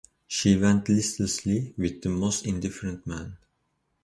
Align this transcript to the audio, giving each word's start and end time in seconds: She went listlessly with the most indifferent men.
She 0.25 0.57
went 0.57 0.89
listlessly 0.89 1.75
with 1.77 2.01
the 2.01 2.09
most 2.09 2.43
indifferent 2.47 3.05
men. 3.05 3.37